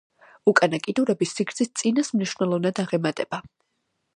[0.51, 3.45] უკანა კიდურები სიგრძით წინას მნიშვნელოვნად აღემატება.